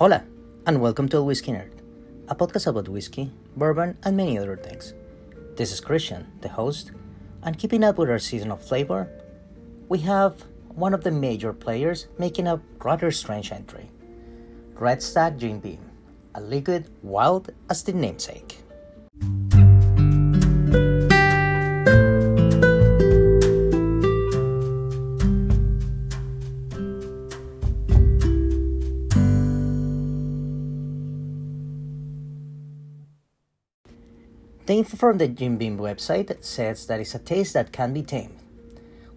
[0.00, 0.24] Hola,
[0.64, 1.72] and welcome to Whiskey Nerd,
[2.26, 4.94] a podcast about whiskey, bourbon, and many other things.
[5.56, 6.92] This is Christian, the host,
[7.42, 9.10] and keeping up with our season of flavor,
[9.90, 13.90] we have one of the major players making a rather strange entry
[14.72, 15.90] Red Stag Jim Beam,
[16.34, 18.56] a liquid wild as the namesake.
[34.96, 38.36] From the Jim Beam website says that it's a taste that can be tamed,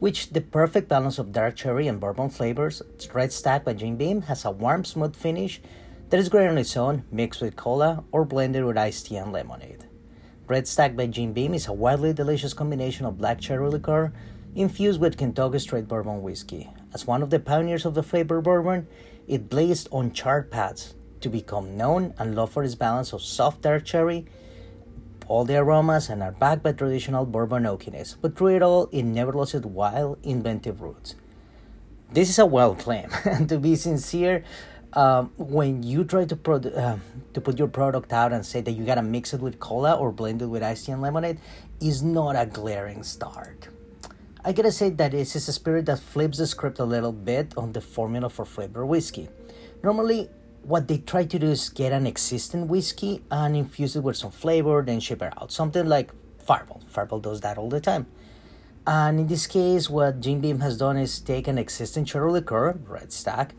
[0.00, 2.82] which the perfect balance of dark cherry and bourbon flavors.
[3.14, 5.60] Red Stag by Jim Beam has a warm, smooth finish
[6.08, 9.32] that is great on its own, mixed with cola or blended with iced tea and
[9.32, 9.84] lemonade.
[10.48, 14.12] Red Stag by Jim Beam is a wildly delicious combination of black cherry liqueur
[14.56, 16.68] infused with Kentucky straight bourbon whiskey.
[16.92, 18.88] As one of the pioneers of the flavor bourbon,
[19.28, 23.62] it blazed on charred paths to become known and loved for its balance of soft
[23.62, 24.26] dark cherry
[25.30, 29.04] all the aromas and are backed by traditional bourbon oakiness, but through it all, it
[29.04, 31.14] never lost its wild, inventive roots.
[32.12, 34.42] This is a wild claim, and to be sincere,
[34.92, 36.98] um, when you try to pro- uh,
[37.32, 40.10] to put your product out and say that you gotta mix it with cola or
[40.10, 41.38] blend it with iced tea and lemonade,
[41.80, 43.68] is not a glaring start.
[44.44, 47.54] I gotta say that this is a spirit that flips the script a little bit
[47.56, 49.28] on the formula for flavor whiskey.
[49.84, 50.28] Normally,
[50.62, 54.30] what they try to do is get an existing whiskey and infuse it with some
[54.30, 55.50] flavor, then ship it out.
[55.52, 56.82] Something like Fireball.
[56.86, 58.06] Fireball does that all the time.
[58.86, 62.78] And in this case, what Jim Beam has done is take an existing cherry liqueur,
[62.86, 63.52] Red Stag,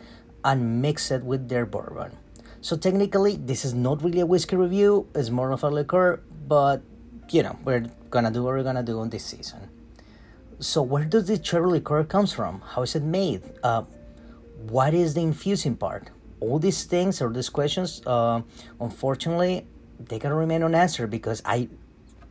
[0.44, 2.18] and mix it with their bourbon.
[2.62, 5.08] So technically, this is not really a whiskey review.
[5.16, 6.82] It's more of a liqueur, but
[7.30, 9.70] you know we're gonna do what we're gonna do on this season.
[10.60, 12.62] So where does the cherry liqueur comes from?
[12.62, 13.42] How is it made?
[13.64, 13.84] Uh,
[14.68, 16.10] what is the infusing part?
[16.42, 18.42] All these things or these questions, uh,
[18.80, 19.66] unfortunately,
[20.00, 21.70] they can remain unanswered because I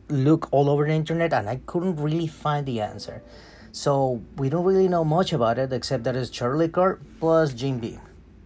[0.09, 3.23] look all over the internet and I couldn't really find the answer.
[3.71, 7.79] So we don't really know much about it except that it's Charlie liqueur plus Jim
[7.79, 8.01] Beam.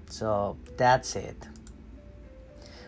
[0.07, 1.47] So that's it.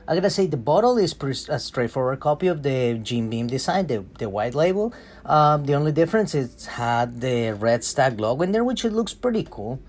[0.08, 1.14] I gotta say the bottle is
[1.50, 4.94] a straightforward copy of the Jim Beam design, the, the white label.
[5.26, 9.14] Um, the only difference is had the red stag logo in there, which it looks
[9.14, 9.82] pretty cool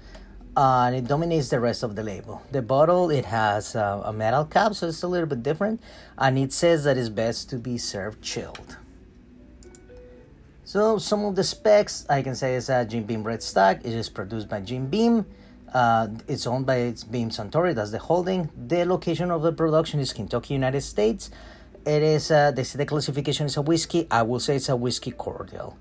[0.59, 2.43] and it dominates the rest of the label.
[2.51, 5.81] The bottle it has uh, a metal cap, so it's a little bit different,
[6.19, 8.77] and it says that it's best to be served chilled.
[10.65, 13.83] So some of the specs I can say is a Jim Beam Red Stag.
[13.85, 15.27] It is produced by Jim Beam.
[15.73, 17.73] Uh, it's owned by its Beam Suntory.
[17.73, 18.51] That's the holding.
[18.57, 21.31] The location of the production is Kentucky, United States.
[21.87, 24.09] It is uh, they say the classification is a whiskey.
[24.11, 25.79] I will say it's a whiskey cordial.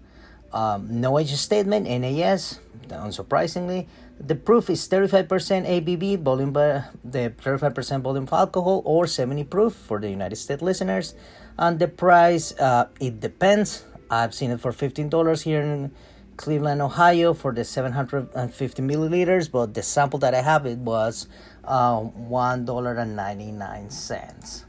[0.53, 3.87] Um, no age statement, NAS, unsurprisingly.
[4.19, 5.27] The proof is 35%
[5.67, 10.61] ABV, volume by the 35% volume of alcohol, or 70 proof for the United States
[10.61, 11.13] listeners.
[11.57, 13.85] And the price, uh, it depends.
[14.09, 15.91] I've seen it for $15 here in
[16.37, 21.27] Cleveland, Ohio for the 750 milliliters, but the sample that I have it was
[21.63, 24.63] uh, $1.99.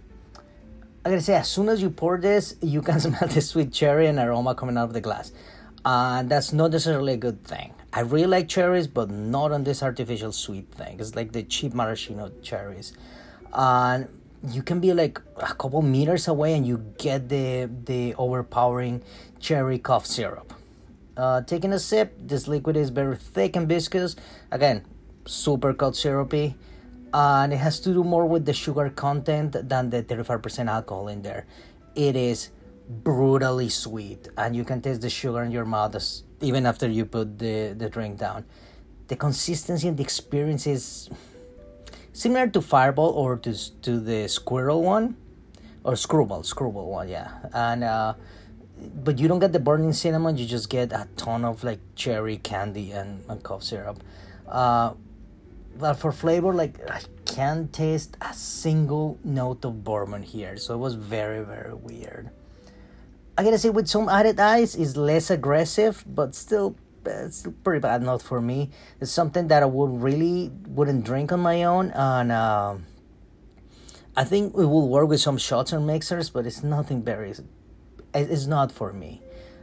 [1.04, 4.08] I gotta say, as soon as you pour this, you can smell the sweet cherry
[4.08, 5.32] and aroma coming out of the glass.
[5.88, 7.72] Uh, that's not necessarily a good thing.
[7.94, 11.00] I really like cherries, but not on this artificial sweet thing.
[11.00, 12.92] It's like the cheap maraschino cherries.
[13.54, 14.06] And
[14.46, 19.02] you can be like a couple meters away and you get the the overpowering
[19.40, 20.52] cherry cough syrup.
[21.16, 24.14] Uh, taking a sip, this liquid is very thick and viscous.
[24.50, 24.84] Again,
[25.24, 26.54] super cold syrupy.
[27.14, 31.22] And it has to do more with the sugar content than the 35% alcohol in
[31.22, 31.46] there.
[31.94, 32.50] It is
[32.88, 37.04] brutally sweet, and you can taste the sugar in your mouth as, even after you
[37.04, 38.44] put the, the drink down.
[39.08, 41.10] The consistency and the experience is
[42.12, 45.16] similar to Fireball or to, to the Squirrel one,
[45.84, 47.30] or Screwball, Screwball one, yeah.
[47.52, 48.14] And uh,
[49.04, 50.36] but you don't get the burning cinnamon.
[50.36, 54.02] You just get a ton of like cherry candy and, and cough syrup.
[54.46, 54.94] Uh,
[55.78, 60.78] but for flavor, like I can't taste a single note of bourbon here, so it
[60.78, 62.30] was very very weird.
[63.38, 66.74] I gotta say, with some added ice, is less aggressive, but still,
[67.06, 68.02] it's pretty bad.
[68.02, 68.70] Not for me.
[69.00, 72.74] It's something that I would really wouldn't drink on my own, and uh,
[74.16, 77.32] I think it will work with some shots or mixers, but it's nothing very.
[78.12, 79.22] It's not for me.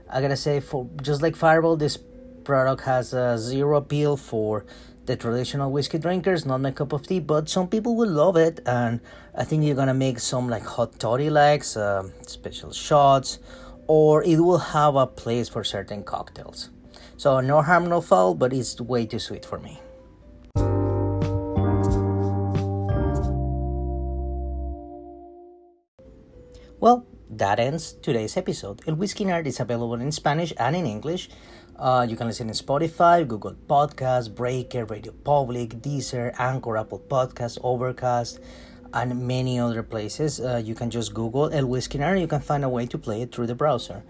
[0.10, 2.00] I gotta say, for just like Fireball, this
[2.46, 4.66] product has a zero appeal for
[5.06, 8.62] the traditional whiskey drinkers, not my cup of tea, but some people will love it,
[8.66, 9.02] and
[9.38, 13.40] I think you're gonna make some like hot toddy likes, uh, special shots,
[13.88, 16.70] or it will have a place for certain cocktails.
[17.18, 19.80] So, no harm, no foul, but it's way too sweet for me.
[26.80, 28.82] Well, that ends today's episode.
[28.86, 31.30] El Whiskey Nerd is available in Spanish and in English.
[31.78, 37.58] Uh, you can listen in Spotify, Google Podcasts, Breaker, Radio Public, Deezer, Anchor, Apple Podcasts,
[37.62, 38.40] Overcast
[38.96, 40.40] and many other places.
[40.40, 42.20] Uh, you can just Google El Whiskey Nerd.
[42.20, 44.04] You can find a way to play it through the browser.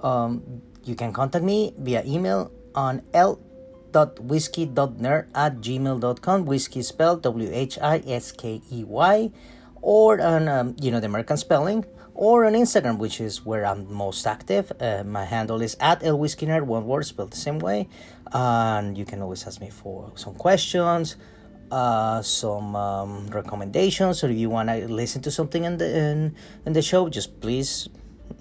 [0.00, 6.46] Um, you can contact me via email on l.whiskey.nerd at gmail.com.
[6.46, 9.30] Whiskey spelled W-H-I-S-K-E-Y.
[9.84, 13.92] Or on, um, you know, the American spelling or on Instagram, which is where I'm
[13.92, 14.72] most active.
[14.80, 17.88] Uh, my handle is at elwhiskeyner, one word spelled the same way.
[18.32, 21.16] And you can always ask me for some questions,
[21.72, 26.36] uh, some um, recommendations, or if you want to listen to something in the in,
[26.66, 27.88] in the show, just please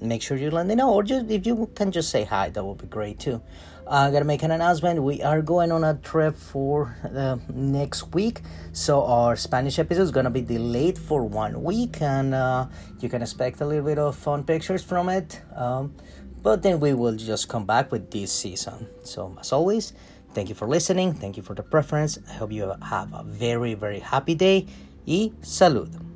[0.01, 2.63] make sure you let me know, or just if you can just say hi, that
[2.63, 3.41] would be great too.
[3.87, 5.01] I uh, gotta make an announcement.
[5.01, 8.41] We are going on a trip for uh, next week,
[8.73, 12.67] so our Spanish episode is gonna be delayed for one week, and uh,
[12.99, 15.41] you can expect a little bit of fun pictures from it.
[15.55, 15.95] Um,
[16.43, 18.87] but then we will just come back with this season.
[19.03, 19.93] So as always,
[20.33, 21.13] thank you for listening.
[21.13, 22.19] Thank you for the preference.
[22.29, 24.67] I hope you have a very very happy day.
[25.05, 26.10] Y salud.